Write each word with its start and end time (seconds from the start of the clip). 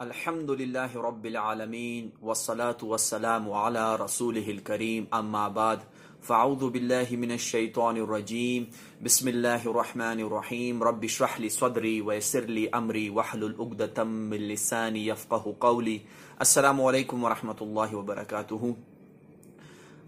الحمد 0.00 0.50
لله 0.50 1.02
رب 1.02 1.26
العالمين 1.26 2.08
والصلاة 2.22 2.80
والسلام 2.82 3.44
على 3.50 3.96
رسوله 3.96 4.50
الكريم 4.50 5.06
أما 5.18 5.48
بعد 5.48 5.78
فأعوذ 6.22 6.64
بالله 6.70 7.16
من 7.16 7.30
الشيطان 7.30 7.96
الرجيم 7.96 8.66
بسم 9.02 9.28
الله 9.28 9.62
الرحمن 9.70 10.20
الرحيم 10.20 10.82
رب 10.82 11.04
اشرح 11.04 11.40
لي 11.40 11.48
صدري 11.48 12.00
ويسر 12.00 12.44
لي 12.44 12.68
أمري 12.68 13.10
واحلل 13.10 13.54
عقدة 13.58 14.04
من 14.04 14.36
لساني 14.48 15.06
يفقه 15.06 15.54
قولي 15.60 15.98
السلام 16.40 16.82
علیکم 16.82 17.24
ورحمۃ 17.24 17.60
اللہ 17.60 17.94
وبرکاتہ. 17.94 18.72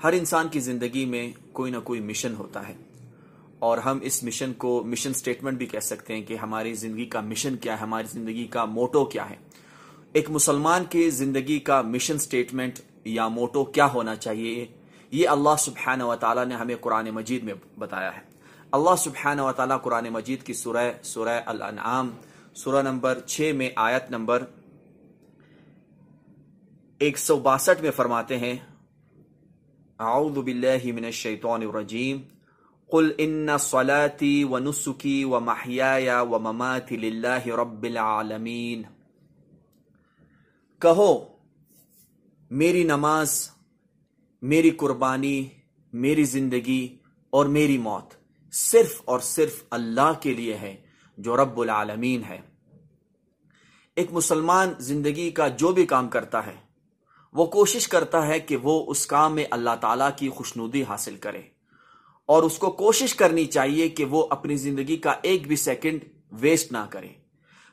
ہر 0.05 0.13
انسان 0.13 0.49
کی 0.49 0.61
زندگی 0.69 1.05
میں 1.15 1.27
کوئی 1.53 1.71
نہ 1.71 1.81
کوئی 1.85 2.01
مشن 2.11 2.35
ہوتا 2.39 2.69
ہے 2.69 2.75
اور 3.59 3.79
ہم 3.89 3.99
اس 4.11 4.23
مشن 4.25 4.53
کو 4.53 4.83
مشن 4.85 5.13
سٹیٹمنٹ 5.23 5.59
بھی 5.59 5.67
کہہ 5.67 5.89
سکتے 5.93 6.15
ہیں 6.15 6.23
کہ 6.23 6.37
ہماری 6.45 6.75
زندگی 6.75 7.07
کا 7.17 7.21
مشن 7.33 7.57
کیا 7.57 7.73
ہے، 7.73 7.83
ہماری 7.83 8.09
زندگی 8.13 8.47
کا 8.57 8.65
موٹو 8.77 9.05
کیا 9.15 9.31
ہے۔ 9.31 9.37
ایک 10.13 10.31
مسلمان 10.31 10.85
کی 10.85 11.11
زندگی 11.11 11.59
کا 11.59 11.83
مشن 11.83 12.19
سٹیٹمنٹ 12.19 12.79
یا 13.05 13.29
موٹو 13.29 13.65
کیا 13.65 13.93
ہونا 13.93 14.17
چاہیے؟ 14.17 14.67
یہ 15.11 15.29
اللہ 15.29 15.57
سبحانہ 15.59 16.03
و 16.03 16.17
تعالیٰ 16.17 16.47
نے 16.47 16.55
ہمیں 16.55 16.77
قرآن 16.81 17.11
مجید 17.11 17.45
میں 17.45 17.55
بتایا 17.79 18.17
ہے۔ 18.17 18.21
اللہ 18.73 18.97
سبحانہ 18.99 19.43
و 19.43 19.53
تعالیٰ 19.53 19.83
قرآن 19.83 20.09
مجید 20.09 20.43
کی 20.43 20.53
سورہ 20.53 20.93
سورہ 21.03 21.41
الانعام، 21.47 22.11
سورہ 22.55 22.83
نمبر 22.83 23.21
چھ 23.21 23.53
میں 23.57 23.71
آیت 23.77 24.11
نمبر 24.11 24.45
ایک 26.99 27.19
سو 27.19 27.37
باسٹھ 27.37 27.83
میں 27.83 27.91
فرماتے 27.91 28.37
ہیں، 28.37 28.57
اعوذ 29.99 30.39
باللہ 30.39 30.93
من 30.93 31.05
الشیطان 31.05 31.63
الرجیم، 31.63 32.19
قل 32.89 33.13
ان 33.19 33.49
صلاتي 33.61 34.45
ونسكي 34.45 35.25
ومحياي 35.25 36.09
ومماتي 36.09 36.97
لله 36.97 37.57
رب 37.57 37.83
العالمین۔ 37.83 38.83
کہو، 40.81 41.37
میری 42.51 42.85
نماز، 42.85 43.51
میری 44.43 44.71
قربانی، 44.71 45.49
میری 45.93 46.25
زندگی 46.25 46.97
اور 47.31 47.47
میری 47.47 47.79
موت 47.79 48.15
صرف 48.53 49.03
اور 49.05 49.21
صرف 49.21 49.63
اللہ 49.71 50.13
کے 50.21 50.35
لیے 50.35 50.55
ہے، 50.55 50.77
جو 51.19 51.37
رب 51.37 51.61
العالمین 51.61 52.23
ہے۔ 52.25 52.41
ایک 53.97 54.13
مسلمان 54.13 54.75
زندگی 54.79 55.31
کا 55.31 55.49
جو 55.49 55.73
بھی 55.73 55.87
کام 55.87 56.09
کرتا 56.09 56.47
ہے، 56.47 56.55
وہ 57.33 57.47
کوشش 57.47 57.89
کرتا 57.89 58.27
ہے 58.27 58.41
کہ 58.41 58.57
وہ 58.57 58.85
اس 58.89 59.07
کام 59.07 59.35
میں 59.35 59.45
اللہ 59.51 59.77
تعالیٰ 59.81 60.11
کی 60.17 60.29
خوشنودی 60.29 60.83
حاصل 60.83 61.17
کرے۔ 61.17 61.43
اور 62.27 62.43
اس 62.43 62.59
کو 62.59 62.71
کوشش 62.71 63.15
کرنی 63.15 63.45
چاہیے 63.45 63.89
کہ 63.89 64.05
وہ 64.05 64.27
اپنی 64.31 64.57
زندگی 64.57 64.97
کا 64.97 65.15
ایک 65.23 65.47
بھی 65.47 65.57
سیکنڈ 65.57 66.05
ویسٹ 66.33 66.73
نہ 66.73 66.87
کرے۔ 66.91 67.09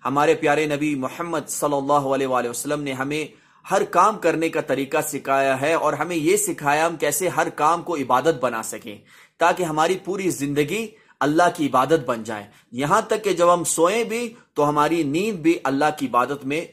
ہمارے 0.05 0.35
پیارے 0.35 0.65
نبی 0.65 0.95
محمد 0.95 1.47
صلی 1.47 1.75
اللہ 1.75 2.07
علیہ 2.15 2.27
وآلہ 2.27 2.49
وسلم 2.49 2.83
نے 2.83 2.93
ہمیں 2.93 3.25
ہر 3.71 3.83
کام 3.83 4.17
کرنے 4.17 4.49
کا 4.49 4.61
طریقہ 4.61 4.97
سکھایا 5.07 5.61
ہے 5.61 5.73
اور 5.73 5.93
ہمیں 5.93 6.15
یہ 6.15 6.37
سکھایا 6.37 6.87
ہم 6.87 6.95
کیسے 6.95 7.27
ہر 7.27 7.49
کام 7.49 7.81
کو 7.81 7.95
عبادت 7.95 8.39
بنا 8.41 8.63
سکیں 8.63 8.97
تاکہ 9.37 9.63
ہماری 9.63 9.97
پوری 10.05 10.29
زندگی 10.29 10.87
اللہ 11.19 11.43
کی 11.55 11.67
عبادت 11.67 12.05
بن 12.05 12.23
جائے۔ 12.23 12.45
یہاں 12.71 13.01
تک 13.01 13.23
کہ 13.23 13.33
جب 13.33 13.53
ہم 13.53 13.63
سوئیں 13.63 14.03
بھی 14.03 14.33
تو 14.53 14.69
ہماری 14.69 15.03
نیند 15.03 15.39
بھی 15.39 15.59
اللہ 15.63 15.85
کی 15.97 16.05
عبادت 16.05 16.45
میں 16.45 16.65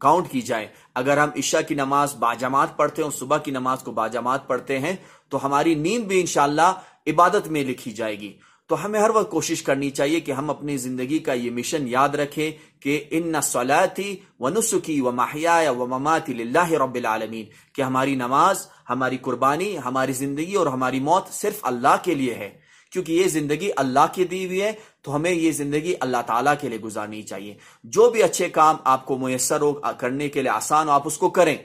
کاؤنٹ 0.00 0.30
کی 0.30 0.40
جائے۔ 0.40 0.66
اگر 0.94 1.18
ہم 1.18 1.30
عشاء 1.36 1.60
کی 1.68 1.74
نماز 1.74 2.14
باجماعت 2.18 2.76
پڑھتے 2.76 3.02
ہیں 3.02 3.08
اور 3.10 3.18
صبح 3.18 3.38
کی 3.38 3.50
نماز 3.50 3.82
کو 3.82 3.92
باجماعت 3.92 4.46
پڑھتے 4.48 4.78
ہیں، 4.78 4.96
تو 5.28 5.46
ہماری 5.46 5.74
نیند 5.74 6.04
بھی 6.04 6.20
انشاءاللہ 6.20 6.72
عبادت 7.06 7.48
میں 7.48 7.64
لکھی 7.64 7.90
جائے 7.90 8.20
گی۔ 8.20 8.38
تو 8.70 8.84
ہمیں 8.84 9.00
ہر 9.00 9.10
وقت 9.10 9.30
کوشش 9.30 9.62
کرنی 9.62 9.90
چاہیے 9.90 10.20
کہ 10.20 10.32
ہم 10.32 10.50
اپنی 10.50 10.76
زندگی 10.76 11.18
کا 11.18 11.32
یہ 11.32 11.50
مشن 11.50 11.88
یاد 11.88 12.08
رکھیں 12.08 12.50
کہ 12.80 13.04
ان 13.10 13.32
نسلاتی 13.32 14.16
و 14.40 14.48
نسخی 14.48 15.00
و 15.00 15.12
ماہیا 15.12 15.70
و 15.70 15.86
مماتی 15.86 16.42
اللہ 16.42 16.72
رب 16.72 16.94
العالمین، 16.94 17.44
کہ 17.72 17.82
ہماری 17.82 18.14
نماز، 18.14 18.66
ہماری 18.90 19.16
قربانی، 19.22 19.76
ہماری 19.84 20.12
زندگی 20.12 20.54
اور 20.54 20.66
ہماری 20.66 21.00
موت 21.00 21.28
صرف 21.32 21.58
اللہ 21.62 21.96
کے 22.02 22.14
لیے 22.14 22.34
ہے۔ 22.34 22.50
کیونکہ 22.92 23.12
یہ 23.12 23.28
زندگی 23.28 23.70
اللہ 23.76 24.06
کی 24.12 24.24
دی 24.24 24.46
ہوئی 24.46 24.62
ہے، 24.62 24.72
تو 25.02 25.16
ہمیں 25.16 25.30
یہ 25.30 25.52
زندگی 25.52 25.94
اللہ 26.00 26.22
تعالیٰ 26.26 26.54
کے 26.60 26.68
لیے 26.68 26.80
گزارنی 26.80 27.22
چاہیے۔ 27.22 27.54
جو 27.84 28.10
بھی 28.10 28.22
اچھے 28.22 28.48
کام 28.48 28.76
آپ 28.84 29.06
کو 29.06 29.18
میسر 29.18 29.60
ہو 29.60 29.72
کرنے 29.72 30.28
کے 30.28 30.42
لیے 30.42 30.50
آسان 30.50 30.86
ہو، 30.86 30.92
آپ 30.92 31.02
اس 31.04 31.18
کو 31.18 31.30
کریں۔ 31.30 31.56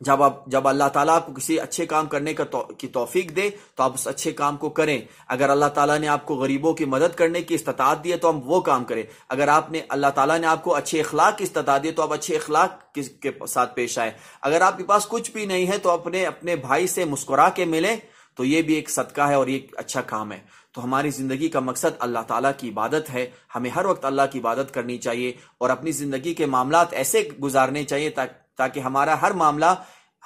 جب 0.00 0.22
آپ 0.22 0.46
جب 0.46 0.68
اللہ 0.68 0.84
تعالیٰ 0.92 1.14
آپ 1.14 1.26
کو 1.26 1.32
کسی 1.32 1.60
اچھے 1.60 1.86
کام 1.86 2.06
کرنے 2.06 2.34
کا 2.34 2.44
کی 2.78 2.88
توفیق 2.88 3.36
دے، 3.36 3.50
تو 3.74 3.82
آپ 3.82 3.90
اس 3.94 4.08
اچھے 4.08 4.32
کام 4.32 4.56
کو 4.56 4.68
کریں۔ 4.68 5.00
اگر 5.28 5.50
اللہ 5.50 5.66
تعالیٰ 5.74 5.98
نے 5.98 6.08
آپ 6.08 6.26
کو 6.26 6.34
غریبوں 6.34 6.72
کی 6.72 6.84
مدد 6.84 7.14
کرنے 7.16 7.42
کی 7.42 7.54
استطاعت 7.54 8.04
دی 8.04 8.12
ہے، 8.12 8.16
تو 8.16 8.30
ہم 8.30 8.40
وہ 8.44 8.60
کام 8.60 8.84
کریں۔ 8.84 9.02
اگر 9.28 9.48
آپ 9.48 9.70
نے 9.70 9.80
اللہ 9.88 10.06
تعالیٰ 10.14 10.38
نے 10.38 10.46
آپ 10.46 10.64
کو 10.64 10.74
اچھے 10.74 11.00
اخلاق 11.00 11.38
کی 11.38 11.44
استطاعت 11.44 11.82
دی 11.82 11.92
تو 11.92 12.02
آپ 12.02 12.12
اچھے 12.12 12.36
اخلاق 12.36 12.94
کے 13.20 13.30
ساتھ 13.48 13.74
پیش 13.74 13.98
آئے 13.98 14.10
اگر 14.42 14.60
آپ 14.60 14.78
کے 14.78 14.84
پاس 14.84 15.06
کچھ 15.08 15.30
بھی 15.30 15.46
نہیں 15.46 15.66
ہے، 15.66 15.78
تو 15.78 15.90
اپنے 15.90 16.26
اپنے 16.26 16.56
بھائی 16.56 16.86
سے 16.86 17.04
مسکرا 17.04 17.48
کے 17.48 17.64
ملیں، 17.64 17.96
تو 18.34 18.44
یہ 18.44 18.62
بھی 18.62 18.74
ایک 18.74 18.90
صدقہ 18.90 19.20
ہے 19.20 19.34
اور 19.34 19.46
یہ 19.46 19.52
ایک 19.52 19.74
اچھا 19.76 20.00
کام 20.00 20.32
ہے۔ 20.32 20.40
تو 20.72 20.84
ہماری 20.84 21.10
زندگی 21.10 21.48
کا 21.48 21.60
مقصد 21.60 21.96
اللہ 21.98 22.18
تعالیٰ 22.26 22.50
کی 22.56 22.70
عبادت 22.70 23.10
ہے۔ 23.14 23.30
ہمیں 23.54 23.70
ہر 23.70 23.84
وقت 23.84 24.04
اللہ 24.04 24.22
کی 24.32 24.38
عبادت 24.38 24.74
کرنی 24.74 24.98
چاہیے 24.98 25.32
اور 25.58 25.70
اپنی 25.70 25.92
زندگی 25.92 26.34
کے 26.34 26.46
معاملات 26.46 26.92
ایسے 26.92 27.28
گزارنے 27.42 27.84
چاہیے 27.84 28.10
تاکہ 28.10 28.49
تاکہ 28.56 28.80
ہمارا 28.80 29.20
ہر 29.22 29.30
معاملہ 29.30 29.74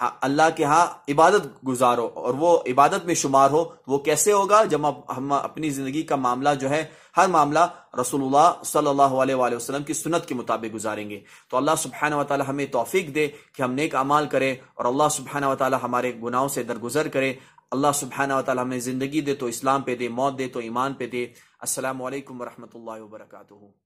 ہاں، 0.01 0.11
اللہ 0.21 0.43
کے 0.57 0.65
ہاں 0.65 0.87
عبادت 1.09 1.67
گزارو 1.69 2.11
اور 2.15 2.35
وہ 2.35 2.59
عبادت 2.67 3.05
میں 3.05 3.15
شمار 3.15 3.51
ہو، 3.51 3.65
وہ 3.87 3.99
کیسے 3.99 4.33
ہوگا؟ 4.33 4.65
جب 4.65 4.89
ہم 5.17 5.33
اپنی 5.33 5.71
زندگی 5.71 6.03
کا 6.03 6.17
معاملہ 6.17 6.49
جو 6.61 6.71
ہے، 6.71 6.85
ہر 7.17 7.29
معاملہ 7.29 7.67
رسول 8.01 8.23
اللہ 8.23 8.63
صلی 8.65 8.89
اللہ 8.89 9.03
علیہ 9.03 9.35
وآلہ 9.35 9.57
وسلم 9.57 9.83
کی 9.83 9.95
سنت 9.95 10.27
کے 10.27 10.35
مطابق 10.35 10.75
گزاریں 10.75 11.11
گے۔ 11.11 11.21
تو 11.51 11.57
اللہ 11.57 11.75
سبحانہ 11.79 12.15
و 12.15 12.25
تعالی 12.25 12.45
ہمیں 12.49 12.67
توفیق 12.67 13.15
دے 13.15 13.29
کہ 13.29 13.63
ہم 13.63 13.73
نیک 13.73 13.95
اعمال 13.95 14.27
کریں 14.27 14.55
اور 14.75 14.85
اللہ 14.85 15.09
سبحانہ 15.09 15.47
و 15.47 15.55
تعالی 15.55 15.77
ہمارے 15.83 16.13
گناہوں 16.23 16.49
سے 16.49 16.63
درگزر 16.63 17.09
کرے۔ 17.09 17.33
اللہ 17.71 17.93
سبحانہ 17.95 18.35
و 18.35 18.43
تعالی 18.43 18.61
ہمیں 18.61 18.79
زندگی 18.79 19.21
دے 19.21 19.35
تو 19.35 19.47
اسلام 19.47 19.83
پہ 19.83 19.97
دے، 19.97 20.09
موت 20.09 20.39
دے 20.39 20.49
تو 20.49 20.61
ایمان 20.61 20.95
پہ 20.95 21.07
دے۔ 21.07 21.27
السلام 21.61 22.03
علیکم 22.03 22.41
ورحمۃ 22.41 22.75
اللہ 22.75 23.03
وبرکاتہ۔ 23.03 23.84